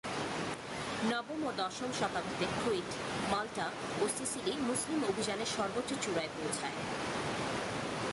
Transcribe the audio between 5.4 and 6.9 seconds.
সর্বোচ্চ চূড়ায় পৌছায়।